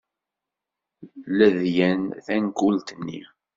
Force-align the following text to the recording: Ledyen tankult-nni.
Ledyen 1.37 2.01
tankult-nni. 2.25 3.21